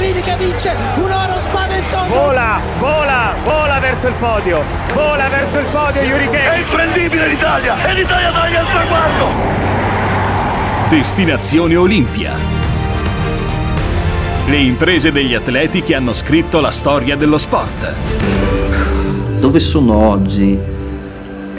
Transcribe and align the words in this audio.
Pellegrini 0.00 0.22
che 0.22 0.36
vince 0.38 0.74
un 0.96 1.10
oro 1.10 1.38
spaventoso. 1.38 2.08
Vola, 2.08 2.58
vola, 2.78 3.34
vola 3.44 3.78
verso 3.80 4.06
il 4.08 4.14
podio. 4.14 4.62
Vola 4.94 5.28
verso 5.28 5.58
il 5.58 5.66
podio 5.70 6.00
Yuri 6.00 6.26
È 6.30 6.56
imprendibile 6.56 7.28
l'Italia 7.28 7.76
e 7.86 7.92
l'Italia 7.92 8.32
taglia 8.32 8.60
il 8.60 8.66
traguardo. 8.66 9.26
Destinazione 10.88 11.76
Olimpia. 11.76 12.32
Le 14.46 14.56
imprese 14.56 15.12
degli 15.12 15.34
atleti 15.34 15.82
che 15.82 15.94
hanno 15.94 16.14
scritto 16.14 16.60
la 16.60 16.70
storia 16.70 17.14
dello 17.14 17.36
sport. 17.36 17.94
Dove 19.38 19.60
sono 19.60 20.08
oggi 20.08 20.58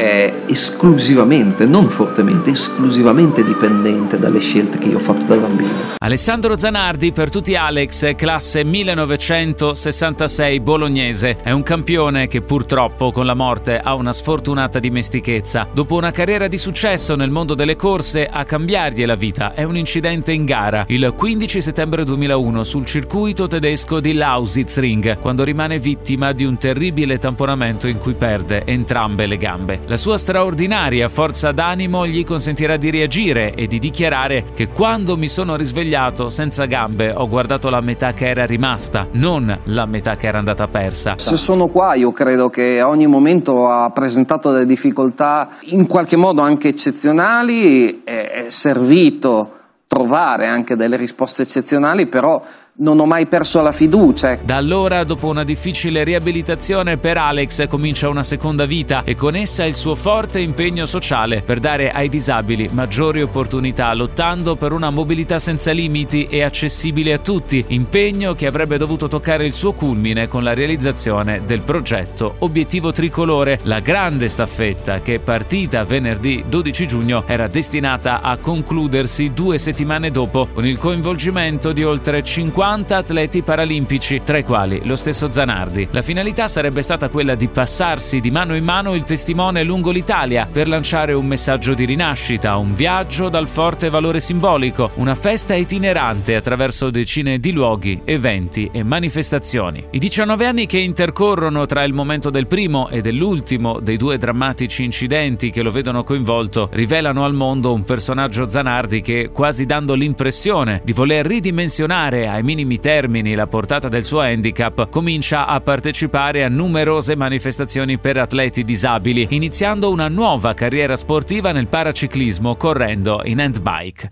è 0.02 0.34
esclusivamente, 0.48 1.68
non 1.68 1.88
fortemente, 1.88 2.50
esclusivamente 2.50 3.44
dipendente 3.44 4.18
dalle 4.18 4.40
scelte 4.40 4.80
che 4.80 4.88
io 4.88 4.96
ho 4.96 5.00
fatto 5.00 5.26
da 5.26 5.36
bambino. 5.36 5.70
Alessandro 6.00 6.58
Zanardi, 6.58 7.12
per 7.12 7.30
tutti 7.30 7.56
Alex, 7.56 8.16
classe 8.16 8.64
1966 8.64 10.60
bolognese, 10.60 11.38
è 11.44 11.52
un 11.52 11.62
campione 11.62 12.26
che 12.26 12.42
purtroppo 12.42 13.12
con 13.12 13.28
la 13.28 13.36
morte 13.36 13.78
ha 13.78 13.94
una 13.94 14.12
sfortunata 14.12 14.80
dimestichezza. 14.80 15.68
Dopo 15.72 15.94
una 15.98 16.10
carriera 16.10 16.48
di 16.48 16.58
successo 16.58 17.16
nel 17.16 17.30
mondo 17.30 17.54
delle 17.54 17.76
corse, 17.76 18.26
a 18.26 18.44
cambiargli 18.44 19.06
la 19.06 19.14
vita 19.14 19.54
è 19.54 19.62
un 19.62 19.78
incidente 19.78 20.32
in 20.32 20.46
gara 20.46 20.84
il 20.88 21.14
15 21.16 21.62
settembre 21.62 22.04
2001 22.04 22.64
sul 22.64 22.88
circuito 22.88 23.46
tedesco 23.46 24.00
di 24.00 24.14
Lausitzring, 24.14 25.20
quando 25.20 25.44
rimane 25.44 25.78
vittima 25.78 26.32
di 26.32 26.44
un 26.44 26.58
terribile 26.58 27.20
tamponamento 27.20 27.88
in 27.88 28.00
cui 28.00 28.14
perde 28.14 28.64
entrambe 28.66 29.28
le 29.28 29.38
gambe. 29.38 29.90
La 29.92 29.98
sua 29.98 30.18
straordinaria 30.18 31.10
forza 31.10 31.52
d'animo 31.52 32.08
gli 32.08 32.24
consentirà 32.24 32.78
di 32.78 32.90
reagire 32.90 33.54
e 33.54 33.68
di 33.68 33.78
dichiarare 33.78 34.46
che 34.54 34.70
quando 34.70 35.18
mi 35.18 35.28
sono 35.28 35.58
risvegliato 35.58 36.30
senza 36.30 36.64
gambe 36.64 37.12
ho 37.12 37.28
guardato 37.28 37.70
la 37.70 37.82
metà 37.82 38.14
che 38.14 38.30
era 38.30 38.46
rimasta, 38.46 39.10
non 39.12 39.54
la 39.66 39.86
metà 39.86 40.16
che 40.16 40.28
era 40.28 40.38
andata 40.38 40.70
persa. 40.70 41.16
Se 41.18 41.36
sono 41.36 41.68
qua 41.68 41.96
io 41.96 42.14
credo 42.14 42.48
che 42.48 42.82
ogni 42.82 43.06
momento 43.06 43.68
ha 43.68 43.90
presentato 43.90 44.52
delle 44.52 44.66
difficoltà 44.66 45.58
in 45.64 45.86
qualche 45.88 46.16
modo 46.16 46.42
anche 46.42 46.70
eccezionali, 46.70 48.04
è 48.06 48.46
servito 48.48 49.58
trovare 49.88 50.48
anche 50.48 50.78
delle 50.78 50.96
risposte 50.96 51.42
eccezionali, 51.42 52.08
però 52.08 52.42
non 52.78 53.00
ho 53.00 53.06
mai 53.06 53.28
perso 53.28 53.62
la 53.62 53.72
fiducia. 53.72 54.40
Da 54.42 54.56
allora, 54.56 55.04
dopo 55.04 55.28
una 55.28 55.44
difficile 55.44 56.04
riabilitazione 56.04 56.98
per 56.98 57.18
Alex, 57.18 57.68
comincia 57.68 58.08
una 58.08 58.24
seconda 58.24 58.66
vita 58.66 59.04
e 59.04 59.16
con 59.16 59.36
essa 59.36 59.66
il 59.66 59.76
suo 59.76 59.96
forte 59.96 60.40
impegno 60.40 60.86
sociale 60.86 61.42
per 61.42 61.60
dare 61.60 61.92
ai 61.92 62.08
disabili 62.08 62.70
maggiori 62.72 63.22
opportunità, 63.22 63.94
lottando 63.94 64.56
per 64.56 64.72
una 64.72 64.90
mobilità 64.90 65.38
senza 65.38 65.72
limiti 65.72 66.28
e 66.28 66.44
accessibile 66.44 67.14
a 67.14 67.18
tutti, 67.18 67.64
impegno 67.68 68.34
che 68.34 68.48
avrebbe 68.48 68.78
dovuto 68.78 69.08
toccare 69.08 69.46
il 69.46 69.54
suo 69.54 69.74
culmine 69.74 70.28
con 70.28 70.44
la 70.44 70.54
realizzazione 70.54 71.42
del 71.46 71.62
progetto 71.62 72.36
Obiettivo 72.40 72.92
Tricolore, 72.92 73.60
la 73.64 73.80
grande 73.80 74.30
staffetta 74.30 75.02
che 75.02 75.20
partita 75.20 75.84
venerdì 75.84 76.44
12 76.48 76.88
giugno 76.88 77.24
era 77.28 77.48
destinata 77.48 78.22
a 78.22 78.38
concludersi 78.38 79.32
due 79.34 79.58
settimane 79.58 80.10
dopo 80.10 80.48
con 80.54 80.66
il 80.66 80.78
coinvolgimento 80.78 81.72
di 81.74 81.84
oltre 81.84 82.24
50 82.24 82.61
50 82.62 82.96
atleti 82.96 83.42
paralimpici, 83.42 84.22
tra 84.24 84.38
i 84.38 84.44
quali 84.44 84.82
lo 84.84 84.96
stesso 84.96 85.32
Zanardi. 85.32 85.88
La 85.90 86.04
finalità 86.04 86.48
sarebbe 86.48 86.84
stata 86.84 87.10
quella 87.10 87.34
di 87.34 87.48
passarsi 87.48 88.20
di 88.20 88.30
mano 88.30 88.56
in 88.56 88.64
mano 88.64 88.94
il 88.94 89.04
testimone 89.04 89.64
lungo 89.64 89.90
l'Italia 89.90 90.48
per 90.50 90.68
lanciare 90.68 91.14
un 91.14 91.26
messaggio 91.26 91.74
di 91.74 91.86
rinascita, 91.86 92.58
un 92.58 92.76
viaggio 92.76 93.30
dal 93.30 93.48
forte 93.48 93.90
valore 93.90 94.20
simbolico, 94.20 94.92
una 94.98 95.16
festa 95.16 95.56
itinerante 95.56 96.36
attraverso 96.36 96.92
decine 96.92 97.40
di 97.40 97.52
luoghi, 97.52 98.00
eventi 98.06 98.70
e 98.72 98.84
manifestazioni. 98.84 99.88
I 99.90 99.98
19 99.98 100.46
anni 100.46 100.68
che 100.68 100.78
intercorrono 100.78 101.66
tra 101.66 101.84
il 101.84 101.94
momento 101.94 102.30
del 102.30 102.46
primo 102.46 102.90
e 102.90 103.02
dell'ultimo 103.02 103.80
dei 103.80 103.98
due 103.98 104.20
drammatici 104.20 104.84
incidenti 104.84 105.50
che 105.50 105.64
lo 105.64 105.72
vedono 105.72 106.04
coinvolto 106.04 106.70
rivelano 106.74 107.26
al 107.26 107.34
mondo 107.34 107.74
un 107.74 107.84
personaggio 107.86 108.48
Zanardi 108.48 109.02
che, 109.02 109.32
quasi 109.34 109.66
dando 109.66 109.96
l'impressione 109.96 110.82
di 110.84 110.94
voler 110.94 111.26
ridimensionare 111.26 112.28
ai 112.28 112.44
minimi 112.52 112.82
termini 112.82 113.34
la 113.34 113.48
portata 113.48 113.88
del 113.88 114.04
suo 114.04 114.20
handicap, 114.20 114.90
comincia 114.90 115.48
a 115.48 115.62
partecipare 115.62 116.44
a 116.44 116.50
numerose 116.50 117.16
manifestazioni 117.16 117.98
per 117.98 118.18
atleti 118.18 118.66
disabili, 118.66 119.28
iniziando 119.30 119.90
una 119.90 120.10
nuova 120.10 120.54
carriera 120.54 120.98
sportiva 120.98 121.54
nel 121.54 121.68
paraciclismo 121.68 122.58
correndo 122.58 123.22
in 123.24 123.40
handbike. 123.40 124.08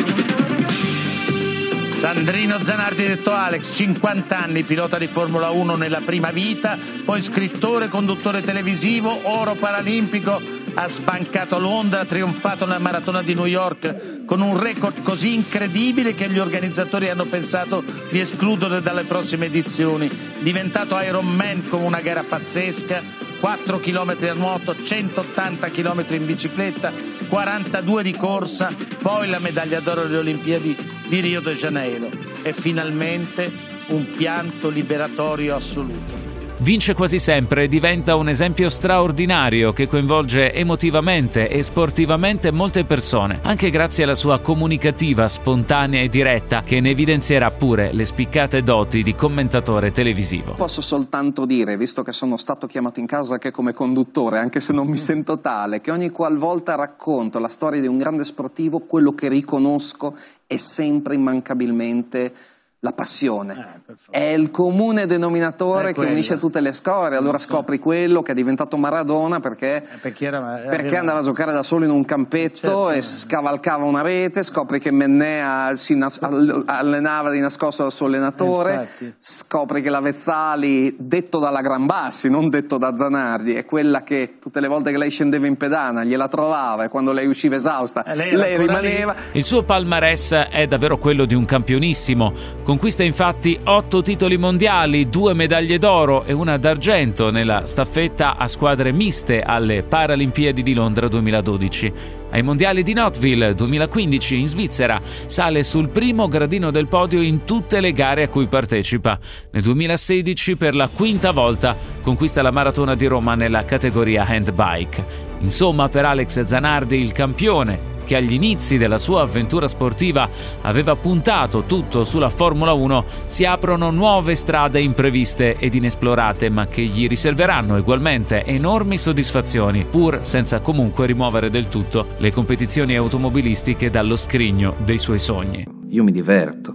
Sandrino 2.00 2.60
Zanardi 2.60 3.06
detto 3.06 3.34
Alex, 3.34 3.76
50 3.76 4.42
anni, 4.42 4.64
pilota 4.64 4.98
di 4.98 5.08
Formula 5.08 5.50
1 5.50 5.76
nella 5.76 6.00
prima 6.06 6.32
vita, 6.32 6.78
poi 7.04 7.22
scrittore, 7.22 7.90
conduttore 7.90 8.42
televisivo, 8.42 9.12
oro 9.24 9.56
paralimpico, 9.56 10.40
ha 10.81 10.88
sbancato 10.88 11.59
Londra, 11.59 12.00
ha 12.00 12.06
trionfato 12.06 12.66
nella 12.66 12.79
maratona 12.79 13.22
di 13.22 13.34
New 13.34 13.45
York 13.45 14.23
con 14.23 14.40
un 14.40 14.57
record 14.57 15.03
così 15.03 15.34
incredibile 15.34 16.16
che 16.16 16.29
gli 16.29 16.40
organizzatori 16.40 17.09
hanno 17.09 17.25
pensato 17.25 17.84
di 18.09 18.22
escludere 18.22 18.81
dalle 18.81 19.03
prossime 19.03 19.47
edizioni. 19.47 20.09
Diventato 20.40 20.97
Ironman 20.97 21.67
con 21.67 21.81
una 21.81 22.00
gara 22.00 22.23
pazzesca, 22.23 23.01
4 23.41 23.79
km 23.79 24.16
a 24.29 24.34
nuoto, 24.34 24.73
180 24.81 25.69
km 25.69 26.06
in 26.12 26.25
bicicletta, 26.25 26.94
42 27.28 28.03
di 28.03 28.16
corsa, 28.16 28.73
poi 29.01 29.28
la 29.28 29.40
medaglia 29.40 29.81
d'oro 29.81 30.03
alle 30.03 30.17
Olimpiadi 30.17 30.78
di 31.09 31.19
Rio 31.19 31.41
de 31.41 31.56
Janeiro 31.56 32.09
e 32.41 32.53
finalmente 32.53 33.51
un 33.88 34.09
pianto 34.16 34.69
liberatorio 34.69 35.56
assoluto. 35.56 36.28
Vince 36.62 36.94
quasi 36.94 37.20
sempre 37.20 37.64
e 37.64 37.68
diventa 37.70 38.18
un 38.18 38.28
esempio 38.28 38.68
straordinario 38.68 39.72
che 39.72 39.88
coinvolge 39.88 40.52
emotivamente 40.52 41.47
e 41.47 41.64
sportivamente 41.64 42.52
molte 42.52 42.84
persone, 42.84 43.40
anche 43.44 43.70
grazie 43.70 44.03
alla 44.03 44.14
sua 44.14 44.40
comunicativa, 44.40 45.30
spontanea 45.30 46.02
e 46.02 46.09
diretta 46.09 46.62
che 46.62 46.81
ne 46.81 46.90
evidenzierà 46.90 47.50
pure 47.52 47.94
le 47.94 48.03
spiccate 48.03 48.62
doti 48.62 49.03
di 49.03 49.16
commentatore 49.16 49.94
televisivo. 49.94 50.56
Posso 50.56 50.81
soltanto 50.81 51.46
dire, 51.46 51.78
visto 51.78 52.03
che 52.03 52.12
sono 52.12 52.36
stato 52.36 52.68
chiamato 52.68 53.00
in 53.00 53.06
casa 53.06 53.36
anche 53.36 53.52
come 53.52 53.72
conduttore, 53.72 54.40
anche 54.40 54.59
se 54.59 54.74
non 54.74 54.88
mi 54.88 54.97
sento 55.00 55.40
tale, 55.40 55.80
che 55.80 55.91
ogni 55.91 56.09
qualvolta 56.09 56.76
racconto 56.76 57.40
la 57.40 57.47
storia 57.47 57.80
di 57.80 57.88
un 57.88 57.97
grande 57.97 58.26
sportivo, 58.26 58.80
quello 58.80 59.14
che 59.14 59.30
riconosco 59.30 60.14
è 60.46 60.58
sempre 60.58 61.16
immancabilmente 61.16 62.34
la 62.81 62.94
passione. 62.94 63.81
Eh, 64.12 64.19
è 64.19 64.31
il 64.31 64.51
comune 64.51 65.06
denominatore 65.06 65.91
che 65.91 66.00
unisce 66.00 66.38
tutte 66.38 66.62
le 66.62 66.73
scorie. 66.73 67.17
Allora 67.17 67.38
scopri 67.38 67.78
quello 67.78 68.22
che 68.22 68.31
è 68.31 68.35
diventato 68.35 68.78
Maradona 68.78 69.41
perché, 69.41 69.78
eh, 69.78 69.97
perché, 70.01 70.25
era, 70.25 70.62
era, 70.62 70.69
perché 70.69 70.95
andava 70.95 71.19
a 71.19 71.23
giocare 71.23 71.51
da 71.51 71.62
solo 71.62 71.84
in 71.84 71.91
un 71.91 72.06
campetto 72.06 72.57
certo. 72.57 72.91
e 72.91 73.01
scavalcava 73.01 73.84
una 73.84 74.01
rete. 74.01 74.44
Scopri 74.44 74.79
che 74.79 74.91
Mennea 74.91 75.75
si 75.75 75.97
nas- 75.97 76.19
allenava 76.66 77.31
di 77.31 77.40
nascosto 77.41 77.84
dal 77.84 77.91
suo 77.91 78.06
allenatore. 78.06 78.73
Infatti. 78.73 79.14
Scopri 79.20 79.82
che 79.82 79.90
la 79.90 79.99
Vezzali, 79.99 80.96
detto 80.97 81.40
dalla 81.40 81.61
Gran 81.61 81.85
Bassi, 81.85 82.29
non 82.29 82.49
detto 82.49 82.78
da 82.78 82.96
Zanardi, 82.96 83.55
è 83.55 83.66
quella 83.66 84.03
che 84.03 84.37
tutte 84.40 84.61
le 84.61 84.70
volte 84.70 84.91
che 84.91 84.97
lei 84.97 85.09
scendeva 85.09 85.47
in 85.47 85.58
pedana 85.58 86.05
gliela 86.05 86.29
trovava 86.29 86.85
e 86.85 86.87
quando 86.87 87.11
lei 87.11 87.28
usciva 87.28 87.58
esausta 87.58 88.03
eh, 88.05 88.16
lei, 88.16 88.35
lei 88.35 88.58
rimaneva. 88.58 89.14
Lì. 89.14 89.40
Il 89.40 89.43
suo 89.43 89.64
palmarès 89.64 90.32
è 90.49 90.66
davvero 90.66 90.97
quello 90.97 91.25
di 91.25 91.35
un 91.35 91.43
campionissimo 91.43 92.59
Conquista 92.70 93.02
infatti 93.02 93.60
otto 93.64 94.04
titoli 94.04 94.38
mondiali, 94.38 95.10
due 95.10 95.34
medaglie 95.34 95.80
d'oro 95.80 96.24
e 96.24 96.34
una 96.34 96.56
d'argento 96.58 97.32
nella 97.32 97.66
staffetta 97.66 98.38
a 98.38 98.48
squadre 98.48 98.92
miste 98.92 99.42
alle 99.42 99.82
Paralimpiadi 99.82 100.62
di 100.62 100.76
Londra 100.76 101.08
2012. 101.08 101.92
Ai 102.30 102.44
mondiali 102.44 102.84
di 102.84 102.94
Notville 102.94 103.56
2015 103.56 104.38
in 104.38 104.48
Svizzera 104.48 105.02
sale 105.26 105.64
sul 105.64 105.90
primo 105.90 106.28
gradino 106.28 106.70
del 106.70 106.88
podio 106.88 107.24
in 107.24 107.44
tutte 107.44 107.80
le 107.80 107.92
gare 107.92 108.22
a 108.22 108.30
cui 108.30 108.46
partecipa. 108.46 109.18
Nel 109.50 109.64
2016 109.64 110.56
per 110.56 110.76
la 110.76 110.88
quinta 110.96 111.32
volta 111.32 111.76
conquista 112.04 112.44
la 112.44 112.52
maratona 112.52 112.94
di 112.94 113.08
Roma 113.08 113.34
nella 113.34 113.66
categoria 113.66 114.28
handbike. 114.28 115.04
Insomma, 115.40 115.90
per 115.90 116.06
Alex 116.06 116.44
Zanardi 116.44 116.98
il 116.98 117.14
campione 117.14 117.89
che 118.09 118.16
agli 118.16 118.34
inizi 118.34 118.79
della 118.79 118.97
sua 118.97 119.22
avventura 119.22 119.67
sportiva 119.67 120.28
aveva 120.61 120.96
puntato 120.96 121.66
tutto 121.67 122.03
sulla 122.03 122.29
Formula 122.29 122.73
1, 122.73 123.06
si 123.28 123.46
aprono 123.46 123.91
nuove 123.91 124.34
strade 124.34 124.82
impreviste 124.82 125.58
ed 125.59 125.76
inesplorate, 125.76 126.50
ma 126.50 126.66
che 126.66 126.82
gli 126.82 127.08
riserveranno 127.08 127.78
ugualmente 127.78 128.44
enormi 128.46 128.97
soddisfazioni, 128.97 129.85
pur 129.88 130.22
senza 130.23 130.59
comunque 130.59 131.06
rimuovere 131.06 131.52
del 131.52 131.70
tutto 131.70 132.08
le 132.17 132.32
competizioni 132.32 132.96
automobilistiche 132.96 133.91
dallo 133.91 134.16
scrigno 134.16 134.73
dei 134.84 134.97
suoi 134.97 135.20
sogni. 135.20 135.64
Io 135.90 136.03
mi 136.03 136.11
diverto. 136.11 136.73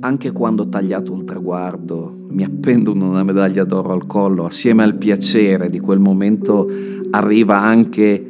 Anche 0.00 0.32
quando 0.32 0.62
ho 0.62 0.68
tagliato 0.70 1.12
un 1.12 1.26
traguardo, 1.26 2.24
mi 2.30 2.42
appendo 2.42 2.92
una 2.92 3.22
medaglia 3.22 3.64
d'oro 3.64 3.92
al 3.92 4.06
collo, 4.06 4.46
assieme 4.46 4.82
al 4.82 4.96
piacere 4.96 5.68
di 5.68 5.78
quel 5.78 5.98
momento 5.98 6.66
arriva 7.10 7.60
anche 7.60 8.25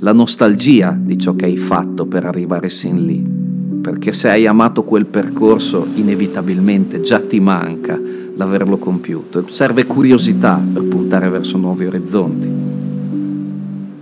la 0.00 0.12
nostalgia 0.12 0.96
di 0.98 1.18
ciò 1.18 1.34
che 1.34 1.46
hai 1.46 1.56
fatto 1.56 2.06
per 2.06 2.24
arrivare 2.24 2.68
sin 2.68 3.04
lì. 3.04 3.46
Perché 3.80 4.12
se 4.12 4.28
hai 4.28 4.46
amato 4.46 4.84
quel 4.84 5.06
percorso, 5.06 5.86
inevitabilmente 5.94 7.00
già 7.00 7.20
ti 7.20 7.40
manca 7.40 7.98
l'averlo 8.36 8.76
compiuto. 8.76 9.48
Serve 9.48 9.84
curiosità 9.84 10.60
per 10.72 10.84
puntare 10.84 11.28
verso 11.28 11.58
nuovi 11.58 11.86
orizzonti. 11.86 12.48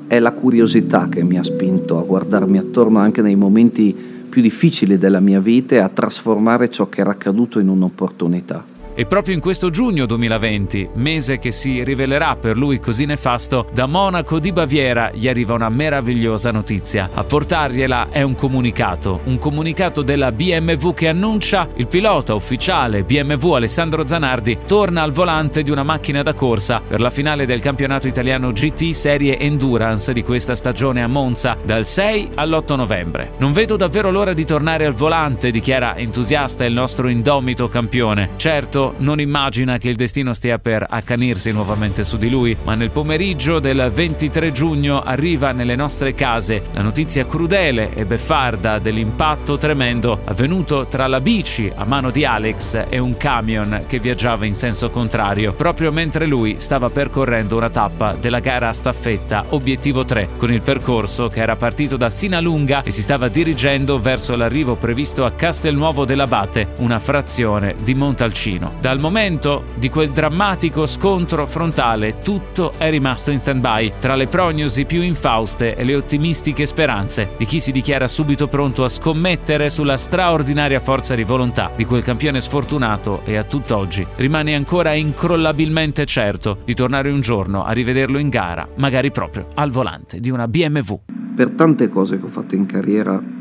È 0.07 0.19
la 0.19 0.33
curiosità 0.33 1.09
che 1.09 1.23
mi 1.23 1.39
ha 1.39 1.43
spinto 1.43 1.99
a 1.99 2.03
guardarmi 2.03 2.59
attorno 2.59 2.99
anche 2.99 3.23
nei 3.23 3.37
momenti 3.37 3.95
più 4.29 4.43
difficili 4.43 4.99
della 4.99 5.21
mia 5.21 5.41
vita 5.41 5.77
e 5.77 5.79
a 5.79 5.89
trasformare 5.89 6.71
ciò 6.71 6.89
che 6.89 7.01
era 7.01 7.11
accaduto 7.11 7.59
in 7.59 7.69
un'opportunità. 7.69 8.76
E 8.99 9.05
proprio 9.05 9.35
in 9.35 9.41
questo 9.41 9.69
giugno 9.69 10.07
2020, 10.07 10.89
mese 10.95 11.37
che 11.37 11.51
si 11.51 11.85
rivelerà 11.85 12.35
per 12.35 12.57
lui 12.57 12.81
così 12.81 13.05
nefasto, 13.05 13.67
da 13.71 13.85
Monaco 13.85 14.39
di 14.39 14.53
Baviera 14.53 15.11
gli 15.13 15.29
arriva 15.29 15.53
una 15.53 15.69
meravigliosa 15.69 16.51
notizia. 16.51 17.11
A 17.13 17.23
portargliela 17.23 18.07
è 18.09 18.23
un 18.23 18.35
comunicato, 18.35 19.21
un 19.25 19.37
comunicato 19.39 20.01
della 20.01 20.33
BMW 20.33 20.95
che 20.95 21.09
annuncia 21.09 21.69
il 21.75 21.89
pilota 21.89 22.33
ufficiale 22.33 23.05
BMW 23.05 23.53
Alessandro 23.53 24.07
Zanardi 24.07 24.61
torna 24.67 25.03
al 25.03 25.13
volante 25.13 25.63
di 25.63 25.71
una 25.71 25.83
macchina 25.83 26.23
da 26.23 26.33
corsa 26.33 26.81
per 26.81 27.03
la 27.03 27.11
finale 27.11 27.45
del 27.45 27.61
campionato 27.61 28.09
italiano 28.09 28.51
GT 28.51 28.93
Serie 28.93 29.39
Endurance 29.39 30.15
di 30.15 30.23
questa 30.23 30.55
stagione 30.55 31.03
a 31.03 31.07
Monza 31.07 31.59
dal 31.63 31.85
6 31.85 32.31
all'8 32.37 32.77
novembre. 32.77 33.33
Non 33.37 33.53
vedo 33.53 33.77
davvero 33.77 34.11
l'ora 34.11 34.33
di 34.33 34.47
tornare 34.47 34.87
al 34.87 34.95
volante, 34.95 35.51
dichiara 35.51 35.99
entusiasta 35.99 36.65
il 36.65 36.73
nostro 36.73 37.09
indomito 37.09 37.69
campione. 37.69 38.31
Certo, 38.37 38.85
non 38.99 39.21
immagina 39.21 39.79
che 39.79 39.89
il 39.89 39.97
destino 39.97 40.33
stia 40.33 40.59
per 40.59 40.87
accanirsi 40.89 41.51
nuovamente 41.53 42.05
su 42.05 42.17
di 42.17 42.31
lui, 42.31 42.57
ma 42.65 42.75
nel 42.75 42.91
pomeriggio 42.91 43.59
del 43.59 43.91
23 43.93 44.53
giugno 44.53 45.03
arriva 45.03 45.53
nelle 45.53 45.77
nostre 45.77 46.15
case 46.15 46.63
la 46.73 46.83
notizia 46.83 47.27
crudele 47.27 47.95
e 47.95 48.05
beffarda 48.05 48.79
dell'impatto 48.79 49.59
tremendo 49.59 50.21
avvenuto 50.25 50.87
tra 50.87 51.07
la 51.07 51.21
bici 51.21 51.71
a 51.75 51.85
mano 51.85 52.11
di 52.11 52.25
Alex 52.25 52.87
e 52.89 52.99
un 52.99 53.17
camion 53.17 53.85
che 53.87 53.99
viaggiava 53.99 54.47
in 54.47 54.55
senso 54.55 54.91
contrario, 54.91 55.53
proprio 55.53 55.93
mentre 55.93 56.27
lui 56.27 56.57
stava 56.59 56.89
percorrendo 56.89 57.57
una 57.57 57.71
tappa 57.71 58.13
della 58.13 58.41
gara 58.41 58.73
staffetta 58.73 59.45
Obiettivo 59.51 60.05
3, 60.05 60.31
con 60.37 60.53
il 60.53 60.63
percorso 60.63 61.29
che 61.29 61.41
era 61.41 61.57
partito 61.57 61.97
da 61.97 62.11
Sinalunga 62.11 62.83
e 62.83 62.91
si 62.91 63.03
stava 63.03 63.29
dirigendo 63.29 63.99
verso 63.99 64.37
l'arrivo 64.37 64.75
previsto 64.75 65.25
a 65.25 65.33
Castelnuovo 65.33 66.05
dell'Abate, 66.05 66.69
una 66.79 66.99
frazione 66.99 67.75
di 67.83 67.95
Montalcino. 67.95 68.76
Dal 68.81 69.01
momento 69.01 69.65
di 69.77 69.89
quel 69.89 70.11
drammatico 70.11 70.87
scontro 70.87 71.47
frontale 71.47 72.19
tutto 72.19 72.73
è 72.77 72.91
rimasto 72.91 73.31
in 73.31 73.39
stand-by 73.39 73.95
tra 73.99 74.15
le 74.15 74.27
prognosi 74.27 74.85
più 74.85 75.01
infauste 75.03 75.75
e 75.75 75.83
le 75.83 75.95
ottimistiche 75.95 76.67
speranze 76.67 77.31
di 77.39 77.47
chi 77.47 77.59
si 77.59 77.73
dichiara 77.73 78.07
subito 78.07 78.49
pronto 78.49 78.85
a 78.85 78.89
scommettere 78.89 79.71
sulla 79.71 79.97
straordinaria 79.97 80.79
forza 80.79 81.15
di 81.15 81.25
volontà 81.25 81.73
di 81.75 81.85
quel 81.85 82.03
campione 82.03 82.41
sfortunato 82.41 83.23
e 83.25 83.37
a 83.37 83.45
tutt'oggi 83.45 84.07
rimane 84.17 84.55
ancora 84.55 84.93
incrollabilmente 84.93 86.05
certo 86.05 86.59
di 86.65 86.75
tornare 86.75 87.11
un 87.11 87.23
giorno 87.23 87.65
a 87.65 87.73
rivederlo 87.73 88.19
in 88.19 88.29
gara, 88.29 88.69
magari 88.77 89.11
proprio 89.11 89.49
al 89.55 89.71
volante 89.71 90.21
di 90.21 90.31
una 90.31 90.47
BMW. 90.47 91.01
Per 91.35 91.51
tante 91.53 91.89
cose 91.89 92.19
che 92.19 92.25
ho 92.25 92.29
fatto 92.29 92.55
in 92.55 92.67
carriera 92.67 93.36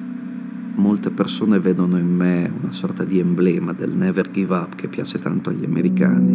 molte 0.75 1.09
persone 1.09 1.59
vedono 1.59 1.97
in 1.97 2.13
me 2.13 2.51
una 2.61 2.71
sorta 2.71 3.03
di 3.03 3.19
emblema 3.19 3.73
del 3.73 3.95
never 3.95 4.29
give 4.29 4.53
up 4.53 4.75
che 4.75 4.87
piace 4.87 5.19
tanto 5.19 5.49
agli 5.49 5.63
americani. 5.63 6.33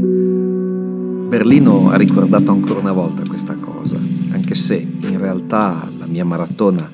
Berlino 1.28 1.90
ha 1.90 1.96
ricordato 1.96 2.50
ancora 2.50 2.81
una 2.81 2.92
volta 2.92 3.22
questa 3.28 3.54
cosa, 3.54 3.96
anche 4.32 4.54
se 4.54 4.75
in 5.00 5.19
realtà 5.19 5.88
la 5.98 6.06
mia 6.06 6.25
maratona 6.25 6.88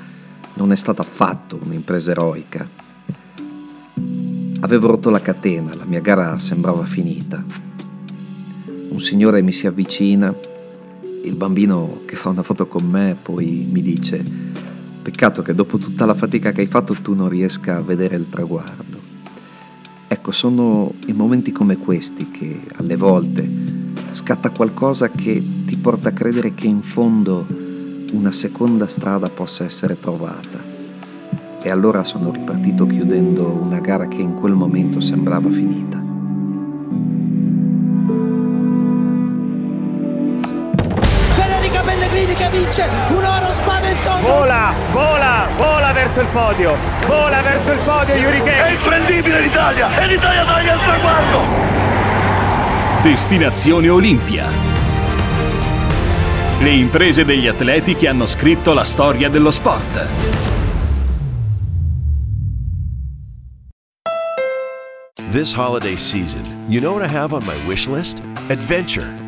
non 0.54 0.72
è 0.72 0.76
stata 0.76 1.02
affatto 1.02 1.58
un'impresa 1.62 2.10
eroica. 2.10 2.68
Avevo 4.60 4.86
rotto 4.88 5.10
la 5.10 5.20
catena, 5.20 5.74
la 5.74 5.84
mia 5.84 6.00
gara 6.00 6.38
sembrava 6.38 6.84
finita. 6.84 7.42
Un 8.88 9.00
signore 9.00 9.42
mi 9.42 9.52
si 9.52 9.66
avvicina, 9.66 10.34
il 11.22 11.34
bambino 11.34 12.00
che 12.04 12.16
fa 12.16 12.28
una 12.28 12.42
foto 12.42 12.66
con 12.66 12.84
me 12.88 13.16
poi 13.20 13.66
mi 13.70 13.82
dice 13.82 14.22
Peccato 15.06 15.40
che 15.40 15.54
dopo 15.54 15.78
tutta 15.78 16.04
la 16.04 16.14
fatica 16.14 16.50
che 16.50 16.62
hai 16.62 16.66
fatto 16.66 16.92
tu 16.94 17.14
non 17.14 17.28
riesca 17.28 17.76
a 17.76 17.80
vedere 17.80 18.16
il 18.16 18.28
traguardo. 18.28 18.98
Ecco, 20.08 20.32
sono 20.32 20.94
i 21.06 21.12
momenti 21.12 21.52
come 21.52 21.76
questi 21.76 22.32
che 22.32 22.62
alle 22.74 22.96
volte 22.96 23.48
scatta 24.10 24.50
qualcosa 24.50 25.08
che 25.10 25.40
ti 25.64 25.76
porta 25.76 26.08
a 26.08 26.12
credere 26.12 26.54
che 26.54 26.66
in 26.66 26.82
fondo 26.82 27.46
una 28.14 28.32
seconda 28.32 28.88
strada 28.88 29.28
possa 29.28 29.62
essere 29.62 29.96
trovata. 30.00 30.58
E 31.62 31.70
allora 31.70 32.02
sono 32.02 32.32
ripartito 32.32 32.84
chiudendo 32.84 33.46
una 33.46 33.78
gara 33.78 34.08
che 34.08 34.20
in 34.20 34.34
quel 34.34 34.54
momento 34.54 34.98
sembrava 34.98 35.48
finita. 35.52 36.05
Che 42.36 42.48
vince 42.50 42.88
un 43.08 43.24
oro 43.24 43.52
spaventoso 43.52 44.20
Vola, 44.20 44.74
vola, 44.92 45.48
vola 45.56 45.92
verso 45.92 46.20
il 46.20 46.26
podio. 46.26 46.76
Vola 47.06 47.40
verso 47.40 47.72
il 47.72 47.80
podio 47.82 48.14
Yuri 48.14 48.40
È 48.42 48.68
imprendibile 48.68 49.40
l'Italia! 49.40 49.88
E 49.98 50.06
l'Italia 50.06 50.44
taglia 50.44 50.74
il 50.74 50.80
traguardo! 50.80 51.40
Destinazione 53.02 53.88
Olimpia. 53.88 54.44
Le 56.58 56.70
imprese 56.70 57.24
degli 57.24 57.46
atleti 57.46 57.94
che 57.96 58.08
hanno 58.08 58.26
scritto 58.26 58.72
la 58.72 58.84
storia 58.84 59.28
dello 59.28 59.50
sport. 59.50 60.06
This 65.30 65.54
holiday 65.54 65.96
season, 65.96 66.42
you 66.66 66.80
know 66.80 66.94
what 66.94 67.02
I 67.02 67.12
have 67.14 67.34
on 67.34 67.44
my 67.44 67.56
wish 67.66 67.86
list? 67.86 68.22
Adventure. 68.48 69.25